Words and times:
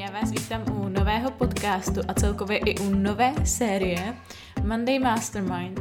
Já 0.00 0.10
vás 0.10 0.30
vítám 0.30 0.64
u 0.76 0.88
nového 0.88 1.30
podcastu 1.30 2.00
a 2.08 2.14
celkově 2.14 2.58
i 2.58 2.78
u 2.78 2.94
nové 2.94 3.34
série 3.44 4.16
Monday 4.62 4.98
Mastermind. 4.98 5.80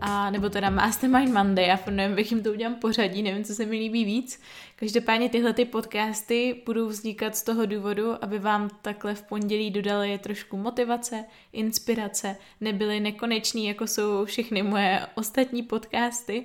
A 0.00 0.30
nebo 0.30 0.48
teda 0.48 0.70
Mastermind 0.70 1.32
Monday, 1.34 1.66
já 1.66 1.78
nevím, 1.90 2.16
bych 2.16 2.30
jim 2.30 2.42
to 2.42 2.50
udělám 2.50 2.74
pořadí, 2.74 3.22
nevím, 3.22 3.44
co 3.44 3.54
se 3.54 3.66
mi 3.66 3.78
líbí 3.78 4.04
víc. 4.04 4.40
Každopádně 4.76 5.28
tyhle 5.28 5.52
ty 5.52 5.64
podcasty 5.64 6.62
budou 6.66 6.86
vznikat 6.86 7.36
z 7.36 7.42
toho 7.42 7.66
důvodu, 7.66 8.24
aby 8.24 8.38
vám 8.38 8.70
takhle 8.82 9.14
v 9.14 9.22
pondělí 9.22 9.70
dodali 9.70 10.18
trošku 10.18 10.56
motivace, 10.56 11.24
inspirace, 11.52 12.36
nebyly 12.60 13.00
nekonečný, 13.00 13.66
jako 13.66 13.86
jsou 13.86 14.24
všechny 14.24 14.62
moje 14.62 15.06
ostatní 15.14 15.62
podcasty 15.62 16.44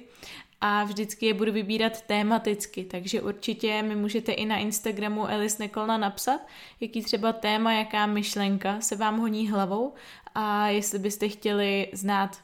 a 0.61 0.83
vždycky 0.83 1.25
je 1.25 1.33
budu 1.33 1.51
vybírat 1.51 2.01
tématicky, 2.01 2.83
takže 2.83 3.21
určitě 3.21 3.81
mi 3.81 3.95
můžete 3.95 4.31
i 4.31 4.45
na 4.45 4.57
Instagramu 4.57 5.27
Elis 5.27 5.57
Nekolna 5.57 5.97
napsat, 5.97 6.41
jaký 6.79 7.01
třeba 7.01 7.33
téma, 7.33 7.73
jaká 7.73 8.05
myšlenka 8.05 8.81
se 8.81 8.95
vám 8.95 9.19
honí 9.19 9.49
hlavou 9.49 9.93
a 10.35 10.67
jestli 10.67 10.99
byste 10.99 11.29
chtěli 11.29 11.89
znát 11.93 12.37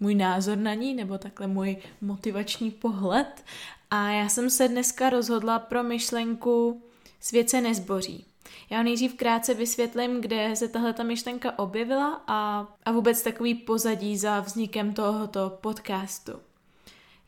můj 0.00 0.14
názor 0.14 0.58
na 0.58 0.74
ní, 0.74 0.94
nebo 0.94 1.18
takhle 1.18 1.46
můj 1.46 1.76
motivační 2.00 2.70
pohled. 2.70 3.44
A 3.90 4.10
já 4.10 4.28
jsem 4.28 4.50
se 4.50 4.68
dneska 4.68 5.10
rozhodla 5.10 5.58
pro 5.58 5.82
myšlenku 5.82 6.82
Svět 7.20 7.50
se 7.50 7.60
nezboří. 7.60 8.24
Já 8.70 8.82
nejdřív 8.82 9.14
krátce 9.14 9.54
vysvětlím, 9.54 10.20
kde 10.20 10.56
se 10.56 10.68
tahle 10.68 10.92
ta 10.92 11.02
myšlenka 11.02 11.58
objevila 11.58 12.24
a, 12.26 12.66
a 12.84 12.92
vůbec 12.92 13.22
takový 13.22 13.54
pozadí 13.54 14.16
za 14.16 14.40
vznikem 14.40 14.94
tohoto 14.94 15.58
podcastu. 15.60 16.32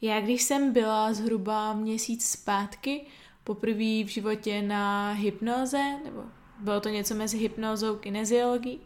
Já 0.01 0.21
když 0.21 0.43
jsem 0.43 0.73
byla 0.73 1.13
zhruba 1.13 1.73
měsíc 1.73 2.29
zpátky, 2.29 3.07
poprvé 3.45 4.05
v 4.05 4.07
životě 4.07 4.63
na 4.63 5.13
hypnoze, 5.13 5.83
nebo 6.05 6.23
bylo 6.59 6.81
to 6.81 6.89
něco 6.89 7.15
mezi 7.15 7.39
hypnózou 7.39 7.95
a 7.95 7.99
kineziologií, 7.99 8.81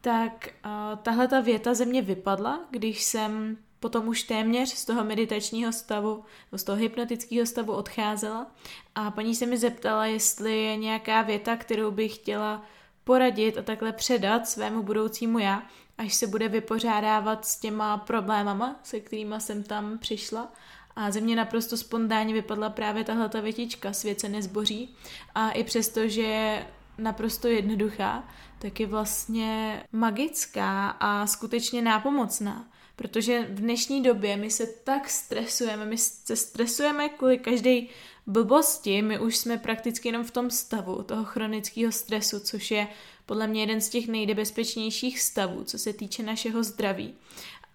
tak 0.00 0.48
uh, 0.64 0.98
tahle 0.98 1.28
ta 1.28 1.40
věta 1.40 1.74
ze 1.74 1.84
mě 1.84 2.02
vypadla, 2.02 2.60
když 2.70 3.02
jsem 3.02 3.56
potom 3.80 4.08
už 4.08 4.22
téměř 4.22 4.68
z 4.68 4.84
toho 4.84 5.04
meditačního 5.04 5.72
stavu, 5.72 6.24
z 6.52 6.64
toho 6.64 6.78
hypnotického 6.78 7.46
stavu 7.46 7.72
odcházela. 7.72 8.46
A 8.94 9.10
paní 9.10 9.34
se 9.34 9.46
mi 9.46 9.58
zeptala, 9.58 10.06
jestli 10.06 10.62
je 10.62 10.76
nějaká 10.76 11.22
věta, 11.22 11.56
kterou 11.56 11.90
bych 11.90 12.14
chtěla 12.14 12.62
poradit 13.04 13.58
a 13.58 13.62
takhle 13.62 13.92
předat 13.92 14.48
svému 14.48 14.82
budoucímu 14.82 15.38
já, 15.38 15.62
až 15.98 16.14
se 16.14 16.26
bude 16.26 16.48
vypořádávat 16.48 17.46
s 17.46 17.60
těma 17.60 17.96
problémama, 17.96 18.80
se 18.82 19.00
kterými 19.00 19.34
jsem 19.38 19.62
tam 19.62 19.98
přišla. 19.98 20.52
A 20.96 21.10
ze 21.10 21.20
mě 21.20 21.36
naprosto 21.36 21.76
spontánně 21.76 22.34
vypadla 22.34 22.70
právě 22.70 23.04
tahle 23.04 23.28
ta 23.28 23.40
větička, 23.40 23.92
svět 23.92 24.20
se 24.20 24.28
nezboří. 24.28 24.96
A 25.34 25.50
i 25.50 25.64
přesto, 25.64 26.08
že 26.08 26.22
je 26.22 26.66
naprosto 26.98 27.48
jednoduchá, 27.48 28.28
tak 28.58 28.80
je 28.80 28.86
vlastně 28.86 29.82
magická 29.92 30.88
a 30.88 31.26
skutečně 31.26 31.82
nápomocná. 31.82 32.68
Protože 32.96 33.42
v 33.42 33.54
dnešní 33.54 34.02
době 34.02 34.36
my 34.36 34.50
se 34.50 34.66
tak 34.66 35.10
stresujeme, 35.10 35.84
my 35.84 35.98
se 35.98 36.36
stresujeme 36.36 37.08
kvůli 37.08 37.38
každé 37.38 37.80
blbosti, 38.26 39.02
my 39.02 39.18
už 39.18 39.36
jsme 39.36 39.58
prakticky 39.58 40.08
jenom 40.08 40.24
v 40.24 40.30
tom 40.30 40.50
stavu 40.50 41.02
toho 41.02 41.24
chronického 41.24 41.92
stresu, 41.92 42.40
což 42.40 42.70
je 42.70 42.88
podle 43.26 43.46
mě 43.46 43.62
jeden 43.62 43.80
z 43.80 43.88
těch 43.88 44.08
nejnebezpečnějších 44.08 45.20
stavů, 45.20 45.64
co 45.64 45.78
se 45.78 45.92
týče 45.92 46.22
našeho 46.22 46.64
zdraví 46.64 47.14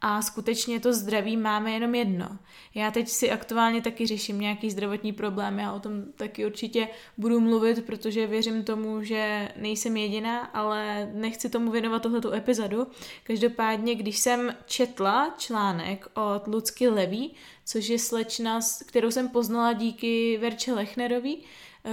a 0.02 0.22
skutečně 0.22 0.80
to 0.80 0.94
zdraví 0.94 1.38
máme 1.38 1.72
jenom 1.72 1.96
jedno. 1.96 2.38
Já 2.76 2.92
teď 2.92 3.08
si 3.08 3.32
aktuálně 3.32 3.82
taky 3.82 4.08
řeším 4.08 4.40
nějaký 4.40 4.72
zdravotní 4.72 5.14
problém, 5.14 5.60
já 5.60 5.74
o 5.74 5.80
tom 5.80 6.04
taky 6.16 6.46
určitě 6.46 6.88
budu 7.18 7.40
mluvit, 7.40 7.86
protože 7.86 8.28
věřím 8.28 8.64
tomu, 8.64 9.04
že 9.04 9.52
nejsem 9.56 9.98
jediná, 9.98 10.40
ale 10.40 11.12
nechci 11.14 11.50
tomu 11.50 11.72
věnovat 11.72 12.02
tohletu 12.02 12.34
epizodu. 12.34 12.88
Každopádně, 13.24 13.96
když 13.96 14.20
jsem 14.20 14.56
četla 14.66 15.36
článek 15.38 16.08
od 16.14 16.48
Lucky 16.48 16.90
Levy, 16.90 17.30
což 17.66 17.88
je 17.88 18.00
slečna, 18.00 18.60
kterou 18.86 19.12
jsem 19.12 19.30
poznala 19.30 19.74
díky 19.74 20.38
Verče 20.38 20.74
Lechnerový, 20.74 21.44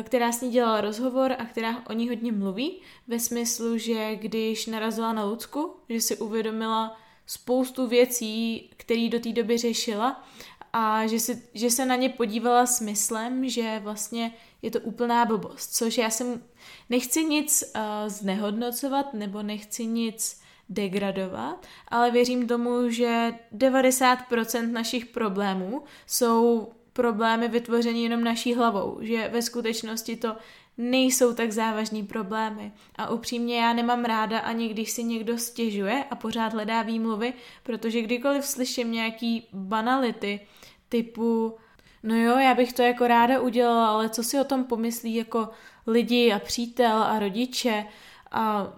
která 0.03 0.33
s 0.33 0.41
ní 0.41 0.51
dělala 0.51 0.81
rozhovor 0.81 1.33
a 1.39 1.45
která 1.45 1.83
o 1.91 1.93
ní 1.93 2.09
hodně 2.09 2.33
mluví, 2.33 2.81
ve 3.09 3.21
smyslu, 3.21 3.79
že 3.79 4.17
když 4.17 4.67
narazila 4.67 5.13
na 5.13 5.25
Lucku, 5.25 5.75
že 5.89 6.01
si 6.01 6.17
uvědomila, 6.17 6.97
spoustu 7.27 7.87
věcí, 7.87 8.71
které 8.77 9.09
do 9.09 9.21
té 9.21 9.33
doby 9.33 9.59
řešila 9.59 10.25
a 10.73 11.07
že, 11.07 11.21
si, 11.21 11.43
že 11.55 11.71
se 11.71 11.87
na 11.87 11.97
ně 11.97 12.09
podívala 12.09 12.67
smyslem, 12.67 13.49
že 13.49 13.81
vlastně 13.85 14.35
je 14.63 14.71
to 14.71 14.81
úplná 14.81 15.25
blbost, 15.25 15.75
což 15.77 15.99
já 15.99 16.11
jsem 16.11 16.43
nechci 16.91 17.25
nic 17.25 17.65
uh, 17.65 17.81
znehodnocovat 18.09 19.15
nebo 19.15 19.43
nechci 19.43 19.87
nic 19.87 20.41
degradovat, 20.69 21.67
ale 21.89 22.11
věřím 22.11 22.47
tomu, 22.47 22.91
že 22.91 23.35
90% 23.57 24.73
našich 24.73 25.07
problémů 25.07 25.83
jsou 26.07 26.69
problémy 26.97 27.49
vytvořené 27.49 27.99
jenom 27.99 28.25
naší 28.25 28.55
hlavou, 28.55 28.99
že 29.01 29.29
ve 29.29 29.43
skutečnosti 29.43 30.17
to 30.17 30.37
nejsou 30.79 31.35
tak 31.35 31.53
závažní 31.53 32.03
problémy. 32.03 32.73
A 32.97 33.11
upřímně 33.11 33.61
já 33.61 33.73
nemám 33.73 34.05
ráda 34.05 34.39
ani 34.39 34.69
když 34.69 34.91
si 34.91 35.05
někdo 35.05 35.39
stěžuje 35.39 36.05
a 36.11 36.17
pořád 36.17 36.53
hledá 36.53 36.83
výmluvy, 36.83 37.33
protože 37.63 38.03
kdykoliv 38.03 38.45
slyším 38.45 38.93
nějaký 38.93 39.49
banality 39.53 40.41
typu 40.89 41.57
no 42.03 42.17
jo, 42.17 42.39
já 42.39 42.55
bych 42.55 42.73
to 42.73 42.83
jako 42.83 43.07
ráda 43.07 43.41
udělala, 43.41 43.89
ale 43.89 44.09
co 44.09 44.23
si 44.23 44.41
o 44.41 44.45
tom 44.45 44.65
pomyslí 44.65 45.15
jako 45.15 45.49
lidi 45.87 46.33
a 46.33 46.39
přítel 46.39 47.03
a 47.03 47.19
rodiče 47.19 47.87
a 48.31 48.73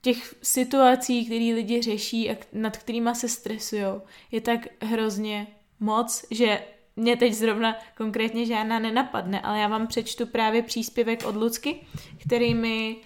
těch 0.00 0.34
situací, 0.42 1.26
které 1.26 1.54
lidi 1.54 1.82
řeší 1.82 2.30
a 2.30 2.36
nad 2.52 2.76
kterými 2.76 3.14
se 3.14 3.28
stresují, 3.28 3.84
je 4.30 4.40
tak 4.40 4.60
hrozně 4.80 5.46
moc, 5.80 6.24
že 6.30 6.62
mě 6.96 7.16
teď 7.16 7.32
zrovna 7.32 7.76
konkrétně 7.96 8.46
žádná 8.46 8.78
nenapadne, 8.78 9.40
ale 9.40 9.58
já 9.58 9.68
vám 9.68 9.86
přečtu 9.86 10.26
právě 10.26 10.62
příspěvek 10.62 11.24
od 11.24 11.36
Lucky, 11.36 11.86
který 12.26 12.54
mi 12.54 12.96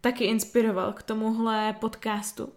taky 0.00 0.24
inspiroval 0.24 0.92
k 0.92 1.02
tomuhle 1.02 1.72
podcastu. 1.80 2.52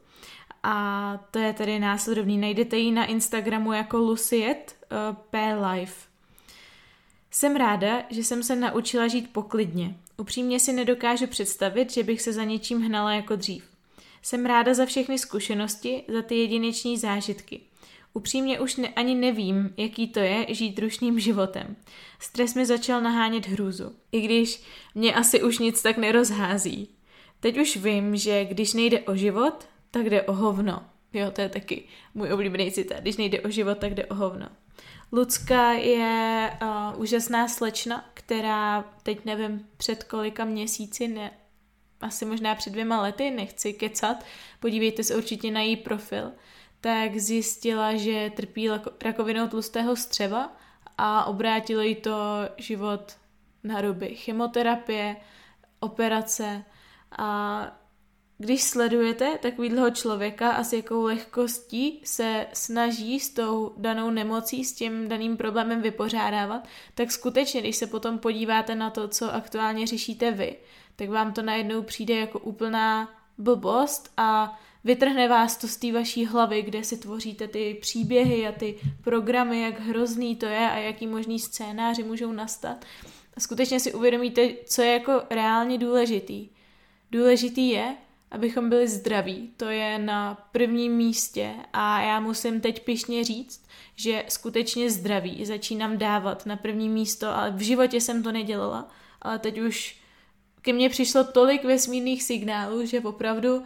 A 0.64 1.18
to 1.32 1.40
je 1.40 1.54
tedy 1.54 1.80
následovný. 1.80 2.38
Najdete 2.38 2.78
ji 2.78 2.92
na 2.92 3.06
Instagramu 3.06 3.74
jako 3.74 3.98
Luciet 3.98 4.76
uh, 4.92 5.16
P. 5.30 5.56
Life. 5.56 6.08
Jsem 7.32 7.56
ráda, 7.56 8.04
že 8.10 8.24
jsem 8.24 8.44
se 8.44 8.56
naučila 8.56 9.08
žít 9.08 9.34
poklidně. 9.34 9.96
Upřímně 10.18 10.60
si 10.60 10.74
nedokážu 10.74 11.28
představit, 11.28 11.94
že 11.94 12.04
bych 12.04 12.22
se 12.22 12.34
za 12.34 12.44
něčím 12.44 12.82
hnala 12.82 13.14
jako 13.14 13.36
dřív. 13.36 13.64
Jsem 14.22 14.46
ráda 14.46 14.74
za 14.74 14.86
všechny 14.86 15.20
zkušenosti, 15.20 16.04
za 16.08 16.22
ty 16.22 16.36
jedineční 16.36 16.98
zážitky. 16.98 17.62
Upřímně 18.14 18.60
už 18.60 18.76
ne, 18.76 18.88
ani 18.88 19.16
nevím, 19.16 19.74
jaký 19.78 20.08
to 20.08 20.20
je 20.20 20.46
žít 20.50 20.80
rušným 20.80 21.20
životem. 21.20 21.76
Stres 22.20 22.56
mi 22.56 22.66
začal 22.66 23.02
nahánět 23.02 23.48
hrůzu, 23.48 23.96
i 24.12 24.22
když 24.22 24.64
mě 24.96 25.16
asi 25.16 25.44
už 25.44 25.60
nic 25.60 25.82
tak 25.82 25.98
nerozhází. 25.98 26.90
Teď 27.40 27.58
už 27.58 27.78
vím, 27.78 28.16
že 28.16 28.46
když 28.46 28.74
nejde 28.74 29.00
o 29.00 29.16
život, 29.16 29.68
tak 29.92 30.10
jde 30.10 30.22
o 30.22 30.34
hovno. 30.34 30.86
Jo, 31.14 31.32
to 31.32 31.42
je 31.42 31.50
taky 31.50 31.84
můj 32.14 32.34
oblíbený 32.34 32.72
citát. 32.72 33.00
Když 33.00 33.18
nejde 33.18 33.42
o 33.42 33.50
život, 33.50 33.78
tak 33.78 33.94
jde 33.94 34.06
o 34.06 34.14
hovno. 34.14 34.50
Lucka 35.12 35.72
je 35.72 36.52
uh, 36.62 37.02
úžasná 37.02 37.48
slečna, 37.48 38.10
která 38.14 38.86
teď 39.04 39.26
nevím 39.26 39.68
před 39.78 40.04
kolika 40.04 40.46
měsíci, 40.46 41.08
ne, 41.08 41.32
asi 42.02 42.26
možná 42.26 42.56
před 42.56 42.70
dvěma 42.70 43.02
lety, 43.02 43.32
nechci 43.32 43.74
kecat, 43.74 44.26
podívejte 44.60 45.04
se 45.04 45.16
určitě 45.16 45.52
na 45.52 45.62
její 45.62 45.78
profil, 45.78 46.32
tak 46.82 47.18
zjistila, 47.18 47.96
že 47.96 48.32
trpí 48.36 48.70
rakovinou 49.04 49.48
tlustého 49.48 49.96
střeva 49.96 50.58
a 50.98 51.26
obrátilo 51.26 51.82
jí 51.82 51.96
to 51.96 52.16
život 52.58 53.18
na 53.64 53.82
ruby. 53.82 54.16
Chemoterapie, 54.16 55.16
operace 55.80 56.64
a 57.18 57.82
když 58.38 58.64
sledujete 58.64 59.38
takovýhleho 59.42 59.92
člověka 59.92 60.52
a 60.52 60.64
s 60.64 60.74
jakou 60.74 61.04
lehkostí 61.04 62.02
se 62.04 62.48
snaží 62.54 63.20
s 63.20 63.30
tou 63.30 63.74
danou 63.78 64.10
nemocí, 64.10 64.66
s 64.66 64.74
tím 64.74 65.08
daným 65.08 65.38
problémem 65.38 65.82
vypořádávat, 65.82 66.68
tak 66.96 67.12
skutečně, 67.12 67.62
když 67.62 67.76
se 67.76 67.88
potom 67.88 68.20
podíváte 68.20 68.76
na 68.76 68.90
to, 68.90 69.08
co 69.08 69.34
aktuálně 69.34 69.88
řešíte 69.88 70.32
vy, 70.32 70.56
tak 70.96 71.10
vám 71.10 71.34
to 71.34 71.42
najednou 71.42 71.82
přijde 71.82 72.16
jako 72.16 72.40
úplná 72.40 73.10
blbost 73.38 74.12
a 74.18 74.60
vytrhne 74.84 75.28
vás 75.28 75.58
to 75.58 75.68
z 75.68 75.78
té 75.78 75.92
vaší 75.92 76.26
hlavy, 76.26 76.62
kde 76.62 76.84
si 76.84 76.98
tvoříte 76.98 77.48
ty 77.48 77.78
příběhy 77.82 78.48
a 78.48 78.52
ty 78.52 78.80
programy, 79.04 79.62
jak 79.62 79.80
hrozný 79.80 80.36
to 80.36 80.46
je 80.46 80.70
a 80.70 80.78
jaký 80.78 81.08
možný 81.08 81.40
scénáři 81.40 82.04
můžou 82.04 82.32
nastat. 82.32 82.86
A 83.38 83.40
skutečně 83.40 83.80
si 83.80 83.94
uvědomíte, 83.94 84.50
co 84.66 84.82
je 84.82 84.94
jako 84.94 85.24
reálně 85.30 85.78
důležitý. 85.78 86.50
Důležitý 87.12 87.70
je, 87.70 87.96
abychom 88.32 88.70
byli 88.70 88.88
zdraví. 88.88 89.52
To 89.58 89.66
je 89.66 90.00
na 90.00 90.48
prvním 90.52 90.94
místě 90.94 91.54
a 91.74 92.02
já 92.02 92.20
musím 92.20 92.62
teď 92.62 92.86
pišně 92.86 93.24
říct, 93.24 93.66
že 93.96 94.24
skutečně 94.30 94.92
zdraví 94.92 95.46
začínám 95.46 95.98
dávat 95.98 96.46
na 96.46 96.56
první 96.56 96.90
místo, 96.90 97.28
ale 97.28 97.52
v 97.52 97.60
životě 97.60 98.02
jsem 98.02 98.24
to 98.24 98.32
nedělala, 98.32 98.88
ale 99.22 99.40
teď 99.40 99.60
už 99.60 100.01
ke 100.62 100.74
mně 100.74 100.90
přišlo 100.90 101.24
tolik 101.24 101.64
vesmírných 101.64 102.24
signálů, 102.24 102.86
že 102.86 103.00
opravdu 103.00 103.64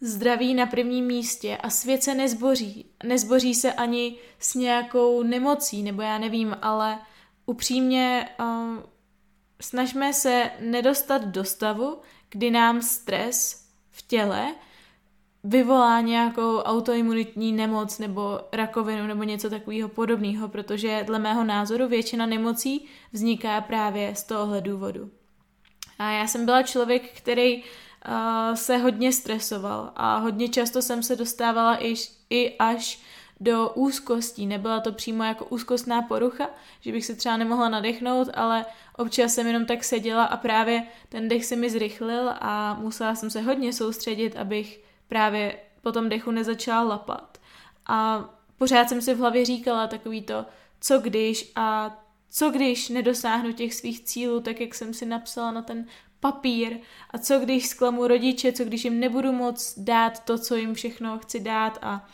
zdraví 0.00 0.54
na 0.54 0.66
prvním 0.66 1.04
místě 1.04 1.56
a 1.56 1.70
svět 1.70 2.02
se 2.02 2.14
nezboří. 2.14 2.86
Nezboří 3.04 3.54
se 3.54 3.72
ani 3.72 4.16
s 4.38 4.54
nějakou 4.54 5.22
nemocí, 5.22 5.82
nebo 5.82 6.02
já 6.02 6.18
nevím, 6.18 6.56
ale 6.62 6.98
upřímně 7.46 8.28
um, 8.40 8.82
snažme 9.60 10.12
se 10.12 10.50
nedostat 10.60 11.24
do 11.24 11.44
stavu, 11.44 11.98
kdy 12.30 12.50
nám 12.50 12.82
stres 12.82 13.64
v 13.90 14.02
těle 14.02 14.54
vyvolá 15.44 16.00
nějakou 16.00 16.58
autoimunitní 16.58 17.52
nemoc 17.52 17.98
nebo 17.98 18.40
rakovinu 18.52 19.06
nebo 19.06 19.22
něco 19.22 19.50
takového 19.50 19.88
podobného, 19.88 20.48
protože 20.48 21.04
dle 21.06 21.18
mého 21.18 21.44
názoru 21.44 21.88
většina 21.88 22.26
nemocí 22.26 22.86
vzniká 23.12 23.60
právě 23.60 24.14
z 24.14 24.24
tohohle 24.24 24.60
důvodu. 24.60 25.10
A 25.98 26.10
já 26.10 26.26
jsem 26.26 26.44
byla 26.44 26.62
člověk, 26.62 27.12
který 27.16 27.62
uh, 27.62 28.54
se 28.54 28.76
hodně 28.76 29.12
stresoval 29.12 29.92
a 29.96 30.16
hodně 30.16 30.48
často 30.48 30.82
jsem 30.82 31.02
se 31.02 31.16
dostávala 31.16 31.84
i, 31.84 31.94
i 32.30 32.56
až 32.58 33.00
do 33.40 33.70
úzkostí. 33.74 34.46
Nebyla 34.46 34.80
to 34.80 34.92
přímo 34.92 35.24
jako 35.24 35.44
úzkostná 35.44 36.02
porucha, 36.02 36.50
že 36.80 36.92
bych 36.92 37.06
se 37.06 37.14
třeba 37.14 37.36
nemohla 37.36 37.68
nadechnout, 37.68 38.28
ale 38.34 38.64
občas 38.96 39.34
jsem 39.34 39.46
jenom 39.46 39.66
tak 39.66 39.84
seděla 39.84 40.24
a 40.24 40.36
právě 40.36 40.82
ten 41.08 41.28
dech 41.28 41.44
se 41.44 41.56
mi 41.56 41.70
zrychlil 41.70 42.30
a 42.40 42.74
musela 42.74 43.14
jsem 43.14 43.30
se 43.30 43.40
hodně 43.40 43.72
soustředit, 43.72 44.36
abych 44.36 44.80
právě 45.08 45.58
po 45.82 45.92
tom 45.92 46.08
dechu 46.08 46.30
nezačala 46.30 46.82
lapat. 46.82 47.38
A 47.86 48.24
pořád 48.58 48.88
jsem 48.88 49.02
si 49.02 49.14
v 49.14 49.18
hlavě 49.18 49.44
říkala 49.44 49.86
takový 49.86 50.22
to, 50.22 50.46
co 50.80 50.98
když 50.98 51.52
a 51.56 51.96
co 52.36 52.50
když 52.50 52.88
nedosáhnu 52.88 53.52
těch 53.52 53.74
svých 53.74 54.04
cílů, 54.04 54.40
tak 54.40 54.60
jak 54.60 54.74
jsem 54.74 54.94
si 54.94 55.06
napsala 55.06 55.50
na 55.50 55.62
ten 55.62 55.86
papír? 56.20 56.78
A 57.10 57.18
co 57.18 57.38
když 57.38 57.66
zklamu 57.66 58.06
rodiče, 58.06 58.52
co 58.52 58.64
když 58.64 58.84
jim 58.84 59.00
nebudu 59.00 59.32
moc 59.32 59.74
dát 59.76 60.24
to, 60.24 60.38
co 60.38 60.56
jim 60.56 60.74
všechno 60.74 61.18
chci 61.18 61.40
dát? 61.40 61.78
A 61.82 62.08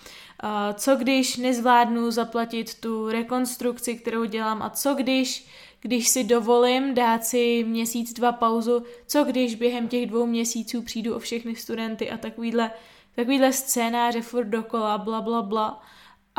uh, 0.45 0.75
co 0.75 0.97
když 0.97 1.37
nezvládnu 1.37 2.11
zaplatit 2.11 2.75
tu 2.75 3.09
rekonstrukci, 3.09 3.95
kterou 3.95 4.25
dělám? 4.25 4.63
A 4.63 4.71
co 4.71 4.95
když 4.95 5.47
když 5.83 6.09
si 6.09 6.25
dovolím 6.25 6.95
dát 6.95 7.25
si 7.25 7.65
měsíc, 7.69 8.13
dva 8.13 8.33
pauzu, 8.33 8.83
co 9.07 9.25
když 9.25 9.55
během 9.55 9.89
těch 9.89 10.07
dvou 10.07 10.27
měsíců 10.27 10.83
přijdu 10.83 11.15
o 11.15 11.19
všechny 11.19 11.57
studenty 11.57 12.11
a 12.11 12.17
takovýhle, 12.17 12.71
takovýhle 13.15 13.53
scénáře 13.53 14.23
furt 14.23 14.45
dokola, 14.45 14.99
bla, 14.99 15.21
bla, 15.21 15.43
bla. 15.43 15.83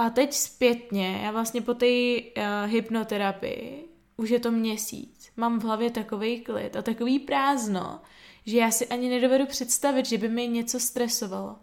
A 0.01 0.09
teď 0.09 0.33
zpětně, 0.33 1.19
já 1.24 1.31
vlastně 1.31 1.62
po 1.62 1.74
té 1.74 1.86
uh, 1.86 2.44
hypnoterapii, 2.65 3.86
už 4.18 4.30
je 4.30 4.39
to 4.39 4.51
měsíc, 4.51 5.31
mám 5.38 5.59
v 5.59 5.63
hlavě 5.63 5.92
takový 5.92 6.42
klid 6.42 6.75
a 6.75 6.81
takový 6.81 7.19
prázdno, 7.19 8.01
že 8.45 8.57
já 8.57 8.71
si 8.71 8.88
ani 8.88 9.09
nedovedu 9.09 9.45
představit, 9.45 10.06
že 10.06 10.18
by 10.18 10.30
mi 10.30 10.48
něco 10.48 10.80
stresovalo. 10.80 11.56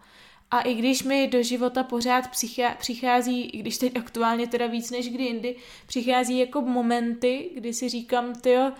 A 0.51 0.61
i 0.61 0.73
když 0.73 1.03
mi 1.03 1.27
do 1.27 1.43
života 1.43 1.83
pořád 1.83 2.29
přichází, 2.77 3.41
i 3.41 3.57
když 3.57 3.77
teď 3.77 3.97
aktuálně 3.97 4.47
teda 4.47 4.67
víc 4.67 4.91
než 4.91 5.09
kdy 5.09 5.23
jindy, 5.23 5.55
přichází 5.87 6.39
jako 6.39 6.61
momenty, 6.61 7.51
kdy 7.53 7.73
si 7.73 7.89
říkám, 7.89 8.35
tyjo, 8.35 8.71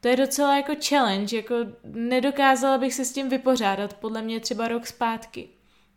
to 0.00 0.08
je 0.08 0.16
docela 0.16 0.56
jako 0.56 0.72
challenge, 0.88 1.36
jako 1.36 1.54
nedokázala 1.84 2.78
bych 2.78 2.94
se 2.94 3.04
s 3.04 3.12
tím 3.12 3.28
vypořádat, 3.28 3.94
podle 3.94 4.22
mě 4.22 4.40
třeba 4.40 4.68
rok 4.68 4.86
zpátky. 4.86 5.48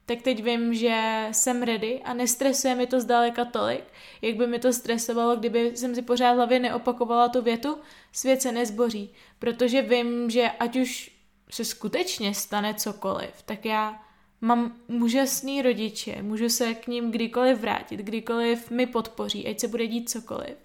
Tak 0.10 0.22
teď 0.22 0.44
vím, 0.44 0.74
že 0.74 1.28
jsem 1.32 1.64
ready 1.64 2.02
a 2.04 2.14
nestresuje 2.14 2.76
mi 2.76 2.88
to 2.88 3.02
zdaleka 3.02 3.46
tolik, 3.46 3.84
jak 4.22 4.36
by 4.36 4.48
mi 4.48 4.60
to 4.60 4.74
stresovalo, 4.74 5.36
kdyby 5.36 5.78
jsem 5.78 5.96
si 5.96 6.02
pořád 6.02 6.32
hlavě 6.34 6.60
neopakovala 6.60 7.30
tu 7.30 7.42
větu, 7.42 7.78
svět 8.12 8.42
se 8.42 8.52
nezboří, 8.52 9.14
protože 9.40 9.82
vím, 9.82 10.30
že 10.30 10.52
ať 10.60 10.76
už 10.76 11.12
se 11.52 11.66
skutečně 11.66 12.34
stane 12.34 12.74
cokoliv, 12.74 13.30
tak 13.46 13.66
já 13.66 14.06
Mám 14.42 14.76
úžasný 14.88 15.62
rodiče, 15.62 16.22
můžu 16.22 16.50
se 16.50 16.74
k 16.74 16.88
ním 16.88 17.12
kdykoliv 17.12 17.60
vrátit, 17.60 18.00
kdykoliv 18.00 18.72
mi 18.72 18.88
podpoří, 18.88 19.48
ať 19.48 19.60
se 19.60 19.68
bude 19.68 19.88
dít 19.88 20.10
cokoliv. 20.10 20.58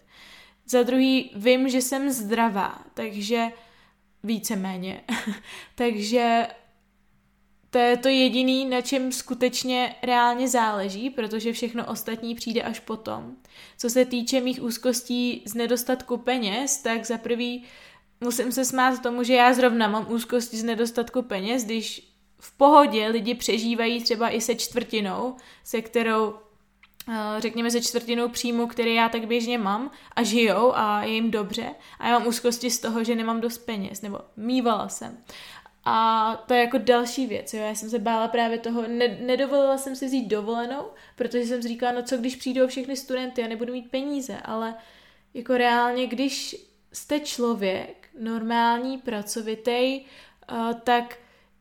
Za 0.67 0.83
druhý 0.83 1.31
vím, 1.37 1.69
že 1.69 1.83
jsem 1.83 2.11
zdravá, 2.11 2.79
takže 2.95 3.47
víceméně. 4.23 5.01
takže 5.75 6.47
to 7.75 7.79
je 7.79 7.97
to 7.97 8.09
jediný, 8.09 8.65
na 8.65 8.81
čem 8.81 9.13
skutečně 9.13 9.95
reálně 10.03 10.49
záleží, 10.49 11.11
protože 11.11 11.53
všechno 11.53 11.87
ostatní 11.87 12.35
přijde 12.35 12.63
až 12.63 12.81
potom. 12.81 13.37
Co 13.79 13.91
se 13.91 14.05
týče 14.05 14.41
mých 14.41 14.63
úzkostí 14.63 15.43
z 15.47 15.55
nedostatku 15.55 16.17
peněz, 16.17 16.79
tak 16.79 17.07
za 17.07 17.19
prvý 17.19 17.65
musím 18.21 18.53
se 18.53 18.65
smát 18.65 19.03
tomu, 19.03 19.23
že 19.23 19.35
já 19.35 19.55
zrovna 19.55 19.89
mám 19.89 20.07
úzkosti 20.13 20.57
z 20.57 20.65
nedostatku 20.65 21.23
peněz, 21.23 21.65
když 21.65 22.09
v 22.39 22.57
pohodě 22.57 23.09
lidi 23.09 23.35
přežívají 23.35 24.03
třeba 24.03 24.31
i 24.31 24.41
se 24.41 24.55
čtvrtinou, 24.55 25.37
se 25.65 25.83
kterou 25.83 26.35
eh, 27.09 27.41
řekněme 27.41 27.71
se 27.71 27.83
čtvrtinou 27.83 28.29
příjmu, 28.29 28.67
který 28.67 28.95
já 28.95 29.09
tak 29.09 29.27
běžně 29.27 29.59
mám 29.59 29.91
a 30.17 30.23
žijou 30.23 30.73
a 30.75 31.03
je 31.03 31.15
jim 31.15 31.31
dobře 31.31 31.75
a 31.99 32.09
já 32.09 32.19
mám 32.19 32.29
úzkosti 32.29 32.71
z 32.71 32.81
toho, 32.81 33.05
že 33.05 33.15
nemám 33.15 33.41
dost 33.41 33.59
peněz, 33.59 34.03
nebo 34.03 34.21
mývala 34.37 34.89
jsem. 34.89 35.19
A 35.85 36.37
to 36.47 36.55
je 36.55 36.61
jako 36.61 36.79
další 36.79 37.27
věc, 37.27 37.55
jo. 37.55 37.61
já 37.63 37.75
jsem 37.75 37.91
se 37.91 37.99
bála 37.99 38.29
právě 38.29 38.59
toho, 38.59 38.89
ne- 38.89 39.19
nedovolila 39.21 39.79
jsem 39.79 39.97
si 39.97 40.07
vzít 40.07 40.29
dovolenou, 40.29 40.83
protože 41.17 41.47
jsem 41.47 41.63
si 41.63 41.69
říkala, 41.69 41.93
no 41.93 42.03
co 42.03 42.17
když 42.17 42.37
přijdou 42.37 42.67
všechny 42.67 42.97
studenty 42.97 43.45
a 43.45 43.49
nebudu 43.49 43.73
mít 43.73 43.91
peníze, 43.91 44.37
ale 44.45 44.75
jako 45.35 45.57
reálně, 45.57 46.07
když 46.07 46.57
jste 46.93 47.21
člověk, 47.21 48.09
normální, 48.19 48.99
pracovitý, 48.99 50.01
uh, 50.01 50.73
tak 50.73 51.19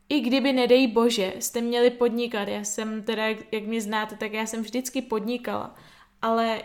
i 0.08 0.20
kdyby, 0.20 0.52
nedej 0.52 0.86
bože, 0.86 1.32
jste 1.38 1.60
měli 1.60 1.90
podnikat, 1.90 2.48
já 2.48 2.64
jsem 2.64 3.02
teda, 3.02 3.26
jak 3.28 3.64
mě 3.64 3.80
znáte, 3.80 4.16
tak 4.16 4.32
já 4.32 4.46
jsem 4.46 4.62
vždycky 4.62 5.02
podnikala, 5.02 5.74
ale 6.22 6.62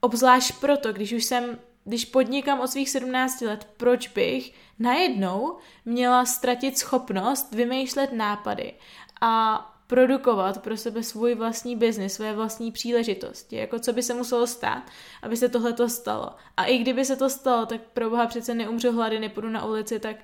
obzvlášť 0.00 0.60
proto, 0.60 0.92
když 0.92 1.12
už 1.12 1.24
jsem, 1.24 1.58
když 1.84 2.04
podnikám 2.04 2.60
od 2.60 2.68
svých 2.68 2.90
17 2.90 3.40
let, 3.40 3.68
proč 3.76 4.08
bych 4.08 4.52
najednou 4.78 5.56
měla 5.84 6.24
ztratit 6.24 6.78
schopnost 6.78 7.54
vymýšlet 7.54 8.12
nápady 8.12 8.74
a 9.20 9.64
produkovat 9.86 10.62
pro 10.62 10.76
sebe 10.76 11.02
svůj 11.02 11.34
vlastní 11.34 11.76
biznis, 11.76 12.14
své 12.14 12.32
vlastní 12.34 12.72
příležitosti, 12.72 13.56
jako 13.56 13.78
co 13.78 13.92
by 13.92 14.02
se 14.02 14.14
muselo 14.14 14.46
stát, 14.46 14.82
aby 15.22 15.36
se 15.36 15.48
tohle 15.48 15.72
to 15.72 15.88
stalo. 15.88 16.30
A 16.56 16.64
i 16.64 16.78
kdyby 16.78 17.04
se 17.04 17.16
to 17.16 17.30
stalo, 17.30 17.66
tak 17.66 17.80
pro 17.80 18.10
boha 18.10 18.26
přece 18.26 18.54
neumřu 18.54 18.92
hlady, 18.92 19.20
nepůjdu 19.20 19.48
na 19.48 19.64
ulici, 19.64 20.00
tak 20.00 20.16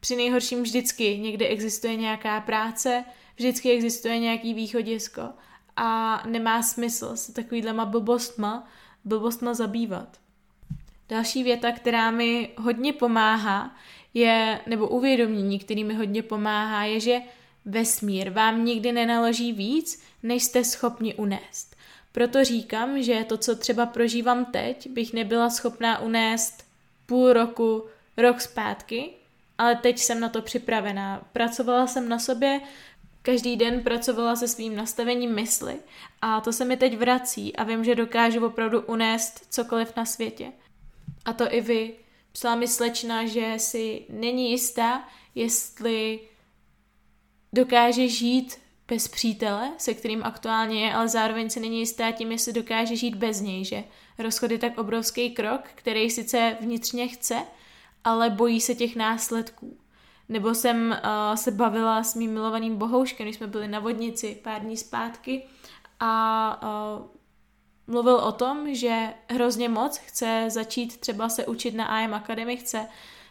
při 0.00 0.16
nejhorším 0.16 0.62
vždycky 0.62 1.18
někde 1.18 1.46
existuje 1.46 1.96
nějaká 1.96 2.40
práce, 2.40 3.04
vždycky 3.36 3.70
existuje 3.70 4.18
nějaký 4.18 4.54
východisko 4.54 5.22
a 5.76 6.22
nemá 6.26 6.62
smysl 6.62 7.16
se 7.16 7.32
takovýhlema 7.32 7.84
blbostma, 7.84 8.68
blbostma 9.04 9.54
zabývat. 9.54 10.18
Další 11.08 11.42
věta, 11.42 11.72
která 11.72 12.10
mi 12.10 12.50
hodně 12.58 12.92
pomáhá, 12.92 13.76
je, 14.14 14.60
nebo 14.66 14.88
uvědomění, 14.88 15.58
který 15.58 15.84
mi 15.84 15.94
hodně 15.94 16.22
pomáhá, 16.22 16.84
je, 16.84 17.00
že 17.00 17.20
vesmír 17.64 18.30
vám 18.30 18.64
nikdy 18.64 18.92
nenaloží 18.92 19.52
víc, 19.52 20.02
než 20.22 20.42
jste 20.42 20.64
schopni 20.64 21.14
unést. 21.14 21.76
Proto 22.12 22.44
říkám, 22.44 23.02
že 23.02 23.24
to, 23.28 23.36
co 23.36 23.56
třeba 23.56 23.86
prožívám 23.86 24.44
teď, 24.44 24.90
bych 24.90 25.12
nebyla 25.12 25.50
schopná 25.50 25.98
unést 25.98 26.64
půl 27.06 27.32
roku, 27.32 27.84
rok 28.16 28.40
zpátky, 28.40 29.10
ale 29.58 29.76
teď 29.76 29.98
jsem 29.98 30.20
na 30.20 30.28
to 30.28 30.42
připravená. 30.42 31.22
Pracovala 31.32 31.86
jsem 31.86 32.08
na 32.08 32.18
sobě, 32.18 32.60
každý 33.22 33.56
den 33.56 33.80
pracovala 33.80 34.36
se 34.36 34.48
svým 34.48 34.76
nastavením 34.76 35.34
mysli 35.34 35.76
a 36.22 36.40
to 36.40 36.52
se 36.52 36.64
mi 36.64 36.76
teď 36.76 36.98
vrací 36.98 37.56
a 37.56 37.64
vím, 37.64 37.84
že 37.84 37.94
dokážu 37.94 38.46
opravdu 38.46 38.80
unést 38.80 39.46
cokoliv 39.50 39.96
na 39.96 40.04
světě. 40.04 40.52
A 41.28 41.32
to 41.32 41.54
i 41.54 41.60
vy. 41.60 41.94
Psala 42.32 42.56
mi 42.56 42.68
slečna, 42.68 43.26
že 43.26 43.54
si 43.56 44.06
není 44.08 44.50
jistá, 44.50 45.08
jestli 45.34 46.20
dokáže 47.52 48.08
žít 48.08 48.58
bez 48.88 49.08
přítele, 49.08 49.72
se 49.78 49.94
kterým 49.94 50.22
aktuálně 50.24 50.84
je, 50.84 50.94
ale 50.94 51.08
zároveň 51.08 51.50
se 51.50 51.60
není 51.60 51.78
jistá 51.78 52.10
tím, 52.10 52.32
jestli 52.32 52.52
dokáže 52.52 52.96
žít 52.96 53.14
bez 53.14 53.40
něj, 53.40 53.64
že 53.64 53.84
rozchod 54.18 54.50
je 54.50 54.58
tak 54.58 54.78
obrovský 54.78 55.30
krok, 55.30 55.60
který 55.74 56.10
sice 56.10 56.56
vnitřně 56.60 57.08
chce, 57.08 57.36
ale 58.04 58.30
bojí 58.30 58.60
se 58.60 58.74
těch 58.74 58.96
následků. 58.96 59.78
Nebo 60.28 60.54
jsem 60.54 60.90
uh, 60.90 61.36
se 61.36 61.50
bavila 61.50 62.04
s 62.04 62.14
mým 62.14 62.32
milovaným 62.32 62.76
bohouškem, 62.76 63.26
když 63.26 63.36
jsme 63.36 63.46
byli 63.46 63.68
na 63.68 63.80
vodnici 63.80 64.40
pár 64.42 64.62
dní 64.62 64.76
zpátky 64.76 65.46
a 66.00 66.60
uh, 66.62 67.17
mluvil 67.88 68.16
o 68.16 68.32
tom, 68.32 68.74
že 68.74 69.14
hrozně 69.28 69.68
moc 69.68 69.98
chce 69.98 70.44
začít 70.48 70.96
třeba 70.96 71.28
se 71.28 71.46
učit 71.46 71.74
na 71.74 72.00
IM 72.00 72.14
Academy, 72.14 72.56
chce 72.56 72.88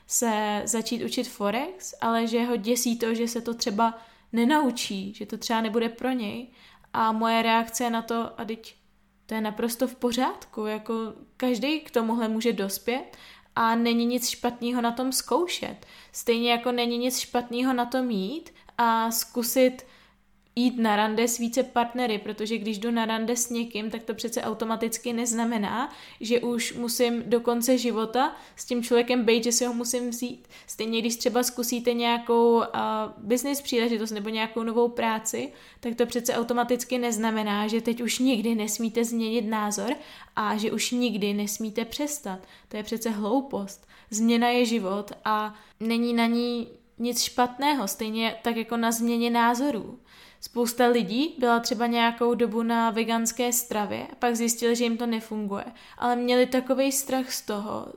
se 0.07 0.61
začít 0.65 1.03
učit 1.03 1.27
Forex, 1.27 1.93
ale 2.01 2.27
že 2.27 2.45
ho 2.45 2.55
děsí 2.55 2.97
to, 2.97 3.13
že 3.13 3.27
se 3.27 3.41
to 3.41 3.53
třeba 3.53 3.97
nenaučí, 4.33 5.13
že 5.13 5.25
to 5.25 5.37
třeba 5.37 5.61
nebude 5.61 5.89
pro 5.89 6.11
něj. 6.11 6.47
A 6.93 7.11
moje 7.11 7.41
reakce 7.41 7.89
na 7.89 8.01
to, 8.01 8.39
a 8.39 8.45
teď 8.45 8.75
to 9.25 9.35
je 9.35 9.41
naprosto 9.41 9.87
v 9.87 9.95
pořádku, 9.95 10.65
jako 10.65 10.93
každý 11.37 11.79
k 11.79 11.91
tomuhle 11.91 12.27
může 12.27 12.53
dospět 12.53 13.17
a 13.55 13.75
není 13.75 14.05
nic 14.05 14.29
špatného 14.29 14.81
na 14.81 14.91
tom 14.91 15.11
zkoušet. 15.11 15.85
Stejně 16.11 16.51
jako 16.51 16.71
není 16.71 16.97
nic 16.97 17.19
špatného 17.19 17.73
na 17.73 17.85
tom 17.85 18.09
jít 18.09 18.53
a 18.77 19.11
zkusit 19.11 19.85
jít 20.57 20.77
na 20.77 20.95
rande 20.95 21.27
s 21.27 21.37
více 21.37 21.63
partnery, 21.63 22.17
protože 22.17 22.57
když 22.57 22.77
jdu 22.77 22.91
na 22.91 23.05
rande 23.05 23.35
s 23.35 23.49
někým, 23.49 23.89
tak 23.89 24.03
to 24.03 24.13
přece 24.13 24.41
automaticky 24.41 25.13
neznamená, 25.13 25.93
že 26.21 26.39
už 26.39 26.73
musím 26.73 27.23
do 27.29 27.39
konce 27.39 27.77
života 27.77 28.35
s 28.55 28.65
tím 28.65 28.83
člověkem 28.83 29.25
být, 29.25 29.43
že 29.43 29.51
si 29.51 29.65
ho 29.65 29.73
musím 29.73 30.09
vzít. 30.09 30.47
Stejně 30.67 31.01
když 31.01 31.15
třeba 31.15 31.43
zkusíte 31.43 31.93
nějakou 31.93 32.55
uh, 32.55 32.63
business 33.17 33.61
příležitost 33.61 34.11
nebo 34.11 34.29
nějakou 34.29 34.63
novou 34.63 34.89
práci, 34.89 35.51
tak 35.79 35.95
to 35.95 36.05
přece 36.05 36.35
automaticky 36.35 36.97
neznamená, 36.97 37.67
že 37.67 37.81
teď 37.81 38.01
už 38.01 38.19
nikdy 38.19 38.55
nesmíte 38.55 39.05
změnit 39.05 39.41
názor 39.41 39.95
a 40.35 40.57
že 40.57 40.71
už 40.71 40.91
nikdy 40.91 41.33
nesmíte 41.33 41.85
přestat. 41.85 42.39
To 42.67 42.77
je 42.77 42.83
přece 42.83 43.09
hloupost. 43.09 43.87
Změna 44.09 44.49
je 44.49 44.65
život 44.65 45.11
a 45.25 45.53
není 45.79 46.13
na 46.13 46.25
ní 46.25 46.67
nic 46.99 47.23
špatného, 47.23 47.87
stejně 47.87 48.35
tak 48.41 48.57
jako 48.57 48.77
na 48.77 48.91
změně 48.91 49.29
názorů. 49.29 49.99
Spousta 50.41 50.87
lidí 50.87 51.35
byla 51.39 51.59
třeba 51.59 51.87
nějakou 51.87 52.33
dobu 52.33 52.63
na 52.63 52.89
veganské 52.89 53.53
stravě 53.53 54.07
a 54.07 54.15
pak 54.15 54.35
zjistili, 54.35 54.75
že 54.75 54.83
jim 54.83 54.97
to 54.97 55.05
nefunguje, 55.05 55.65
ale 55.97 56.15
měli 56.15 56.45
takový 56.45 56.91
strach 56.91 57.31
z 57.31 57.41
toho, 57.41 57.93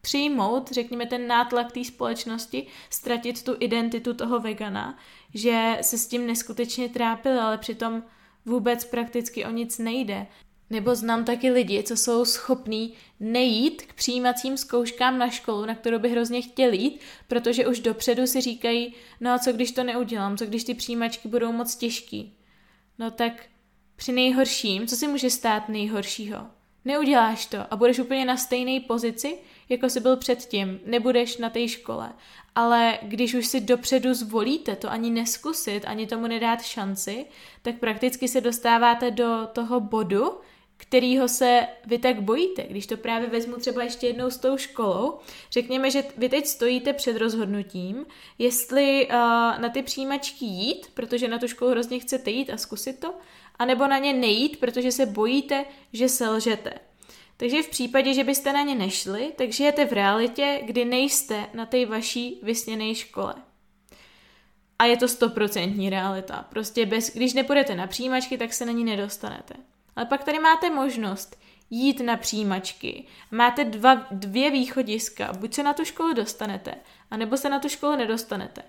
přijmout, 0.00 0.72
řekněme, 0.72 1.06
ten 1.06 1.26
nátlak 1.26 1.72
té 1.72 1.84
společnosti, 1.84 2.66
ztratit 2.90 3.44
tu 3.44 3.56
identitu 3.60 4.14
toho 4.14 4.40
vegana, 4.40 4.98
že 5.34 5.78
se 5.80 5.98
s 5.98 6.06
tím 6.06 6.26
neskutečně 6.26 6.88
trápili, 6.88 7.38
ale 7.38 7.58
přitom 7.58 8.02
vůbec 8.46 8.84
prakticky 8.84 9.44
o 9.44 9.50
nic 9.50 9.78
nejde. 9.78 10.26
Nebo 10.70 10.94
znám 10.94 11.24
taky 11.24 11.50
lidi, 11.50 11.82
co 11.82 11.96
jsou 11.96 12.24
schopní 12.24 12.92
nejít 13.20 13.82
k 13.82 13.92
přijímacím 13.92 14.56
zkouškám 14.56 15.18
na 15.18 15.30
školu, 15.30 15.66
na 15.66 15.74
kterou 15.74 15.98
by 15.98 16.08
hrozně 16.08 16.42
chtěli 16.42 16.76
jít, 16.76 17.00
protože 17.28 17.66
už 17.66 17.80
dopředu 17.80 18.26
si 18.26 18.40
říkají, 18.40 18.94
no 19.20 19.32
a 19.32 19.38
co 19.38 19.52
když 19.52 19.72
to 19.72 19.84
neudělám, 19.84 20.36
co 20.36 20.46
když 20.46 20.64
ty 20.64 20.74
přijímačky 20.74 21.28
budou 21.28 21.52
moc 21.52 21.76
těžký. 21.76 22.34
No 22.98 23.10
tak 23.10 23.32
při 23.96 24.12
nejhorším, 24.12 24.86
co 24.86 24.96
si 24.96 25.08
může 25.08 25.30
stát 25.30 25.68
nejhoršího? 25.68 26.46
Neuděláš 26.84 27.46
to 27.46 27.58
a 27.70 27.76
budeš 27.76 27.98
úplně 27.98 28.24
na 28.24 28.36
stejné 28.36 28.80
pozici, 28.80 29.38
jako 29.68 29.90
jsi 29.90 30.00
byl 30.00 30.16
předtím, 30.16 30.80
nebudeš 30.84 31.36
na 31.36 31.50
té 31.50 31.68
škole. 31.68 32.12
Ale 32.54 32.98
když 33.02 33.34
už 33.34 33.46
si 33.46 33.60
dopředu 33.60 34.14
zvolíte 34.14 34.76
to 34.76 34.90
ani 34.90 35.10
neskusit, 35.10 35.84
ani 35.86 36.06
tomu 36.06 36.26
nedát 36.26 36.62
šanci, 36.62 37.26
tak 37.62 37.78
prakticky 37.78 38.28
se 38.28 38.40
dostáváte 38.40 39.10
do 39.10 39.48
toho 39.52 39.80
bodu, 39.80 40.40
kterýho 40.78 41.28
se 41.28 41.66
vy 41.86 41.98
tak 41.98 42.20
bojíte. 42.20 42.62
Když 42.62 42.86
to 42.86 42.96
právě 42.96 43.28
vezmu 43.28 43.56
třeba 43.56 43.82
ještě 43.82 44.06
jednou 44.06 44.30
s 44.30 44.38
tou 44.38 44.56
školou, 44.56 45.18
řekněme, 45.50 45.90
že 45.90 46.04
vy 46.16 46.28
teď 46.28 46.46
stojíte 46.46 46.92
před 46.92 47.16
rozhodnutím, 47.16 48.06
jestli 48.38 49.06
uh, 49.06 49.14
na 49.60 49.68
ty 49.68 49.82
přijímačky 49.82 50.44
jít, 50.44 50.86
protože 50.94 51.28
na 51.28 51.38
tu 51.38 51.48
školu 51.48 51.70
hrozně 51.70 51.98
chcete 51.98 52.30
jít 52.30 52.50
a 52.50 52.56
zkusit 52.56 53.00
to, 53.00 53.14
anebo 53.58 53.86
na 53.86 53.98
ně 53.98 54.12
nejít, 54.12 54.60
protože 54.60 54.92
se 54.92 55.06
bojíte, 55.06 55.64
že 55.92 56.08
selžete. 56.08 56.72
Takže 57.36 57.62
v 57.62 57.68
případě, 57.68 58.14
že 58.14 58.24
byste 58.24 58.52
na 58.52 58.62
ně 58.62 58.74
nešli, 58.74 59.32
tak 59.36 59.52
žijete 59.52 59.84
v 59.84 59.92
realitě, 59.92 60.60
kdy 60.64 60.84
nejste 60.84 61.46
na 61.54 61.66
té 61.66 61.86
vaší 61.86 62.40
vysněné 62.42 62.94
škole. 62.94 63.34
A 64.78 64.84
je 64.84 64.96
to 64.96 65.08
stoprocentní 65.08 65.90
realita. 65.90 66.46
Prostě 66.50 66.86
bez, 66.86 67.14
když 67.14 67.34
nepůjdete 67.34 67.74
na 67.74 67.86
přijímačky, 67.86 68.38
tak 68.38 68.52
se 68.52 68.66
na 68.66 68.72
ní 68.72 68.84
nedostanete. 68.84 69.54
Ale 69.98 70.06
pak 70.06 70.24
tady 70.24 70.38
máte 70.38 70.70
možnost 70.70 71.40
jít 71.70 72.00
na 72.00 72.16
přijímačky. 72.16 73.04
Máte 73.30 73.64
dva, 73.64 73.94
dvě 74.10 74.50
východiska. 74.50 75.32
Buď 75.32 75.54
se 75.54 75.62
na 75.62 75.72
tu 75.74 75.84
školu 75.84 76.12
dostanete, 76.12 76.74
anebo 77.10 77.36
se 77.36 77.48
na 77.48 77.58
tu 77.58 77.68
školu 77.68 77.96
nedostanete. 77.96 78.62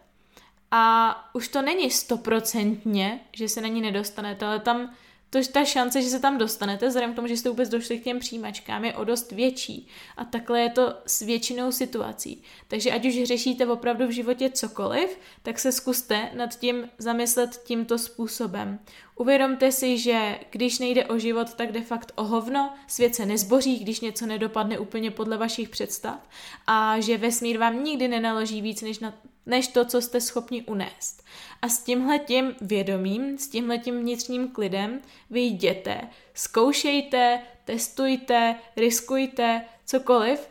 A 0.71 1.15
už 1.33 1.47
to 1.47 1.61
není 1.61 1.91
stoprocentně, 1.91 3.19
že 3.33 3.49
se 3.49 3.61
na 3.61 3.67
ní 3.67 3.81
nedostanete, 3.81 4.45
ale 4.45 4.59
tam 4.59 4.95
to, 5.29 5.39
ta 5.51 5.65
šance, 5.65 6.01
že 6.01 6.09
se 6.09 6.19
tam 6.19 6.37
dostanete, 6.37 6.87
vzhledem 6.87 7.13
k 7.13 7.15
tomu, 7.15 7.27
že 7.27 7.37
jste 7.37 7.49
vůbec 7.49 7.69
došli 7.69 7.99
k 7.99 8.03
těm 8.03 8.19
přijímačkám, 8.19 8.85
je 8.85 8.93
o 8.93 9.03
dost 9.03 9.31
větší. 9.31 9.87
A 10.17 10.25
takhle 10.25 10.61
je 10.61 10.69
to 10.69 10.93
s 11.05 11.21
většinou 11.21 11.71
situací. 11.71 12.43
Takže 12.67 12.91
ať 12.91 13.05
už 13.05 13.23
řešíte 13.23 13.67
opravdu 13.67 14.07
v 14.07 14.11
životě 14.11 14.49
cokoliv, 14.49 15.19
tak 15.43 15.59
se 15.59 15.71
zkuste 15.71 16.29
nad 16.33 16.59
tím 16.59 16.89
zamyslet 16.97 17.61
tímto 17.63 17.97
způsobem. 17.97 18.79
Uvědomte 19.15 19.71
si, 19.71 19.97
že 19.97 20.39
když 20.49 20.79
nejde 20.79 21.05
o 21.05 21.17
život, 21.17 21.53
tak 21.53 21.71
de 21.71 21.81
facto 21.81 22.13
o 22.15 22.23
hovno, 22.23 22.73
svět 22.87 23.15
se 23.15 23.25
nezboří, 23.25 23.79
když 23.79 23.99
něco 23.99 24.25
nedopadne 24.25 24.79
úplně 24.79 25.11
podle 25.11 25.37
vašich 25.37 25.69
představ 25.69 26.29
a 26.67 26.99
že 26.99 27.17
vesmír 27.17 27.57
vám 27.57 27.83
nikdy 27.83 28.07
nenaloží 28.07 28.61
víc 28.61 28.81
než, 28.81 28.99
na, 28.99 29.13
než 29.45 29.67
to, 29.67 29.85
co 29.85 30.01
jste 30.01 30.21
schopni 30.21 30.63
unést. 30.63 31.23
A 31.61 31.69
s 31.69 31.83
tímhletím 31.83 32.55
vědomím, 32.61 33.37
s 33.37 33.47
tímhletím 33.47 33.99
vnitřním 33.99 34.47
klidem 34.47 35.01
vy 35.29 35.39
jděte, 35.41 36.01
zkoušejte, 36.33 37.41
testujte, 37.65 38.55
riskujte, 38.77 39.65
cokoliv, 39.85 40.49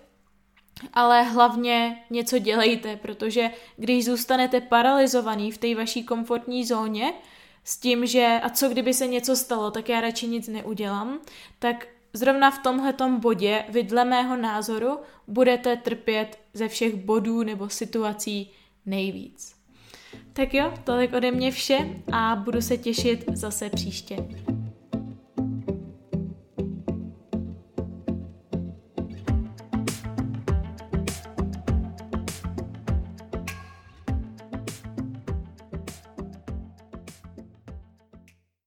ale 0.92 1.22
hlavně 1.22 2.04
něco 2.10 2.38
dělejte, 2.38 2.96
protože 2.96 3.50
když 3.76 4.04
zůstanete 4.04 4.60
paralizovaný 4.60 5.52
v 5.52 5.58
té 5.58 5.74
vaší 5.74 6.04
komfortní 6.04 6.64
zóně, 6.64 7.12
s 7.64 7.76
tím, 7.76 8.06
že 8.06 8.40
a 8.42 8.50
co 8.50 8.68
kdyby 8.68 8.94
se 8.94 9.06
něco 9.06 9.36
stalo, 9.36 9.70
tak 9.70 9.88
já 9.88 10.00
radši 10.00 10.26
nic 10.26 10.48
neudělám, 10.48 11.20
tak 11.58 11.86
zrovna 12.12 12.50
v 12.50 12.58
tomhletom 12.58 13.20
bodě, 13.20 13.64
vy 13.68 13.82
dle 13.82 14.04
mého 14.04 14.36
názoru, 14.36 14.98
budete 15.26 15.76
trpět 15.76 16.38
ze 16.54 16.68
všech 16.68 16.94
bodů 16.94 17.42
nebo 17.42 17.68
situací 17.68 18.50
nejvíc. 18.88 19.54
Tak 20.32 20.54
jo, 20.54 20.74
tolik 20.84 21.12
ode 21.12 21.30
mě 21.30 21.50
vše 21.50 21.78
a 22.12 22.36
budu 22.36 22.60
se 22.60 22.76
těšit 22.76 23.24
zase 23.32 23.70
příště. 23.70 24.16